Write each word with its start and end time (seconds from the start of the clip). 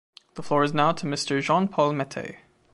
The 0.33 0.41
floor 0.41 0.63
is 0.63 0.73
now 0.73 0.93
to 0.93 1.05
Mister 1.05 1.39
Jean-Paul 1.41 1.93
Mattei. 1.93 2.37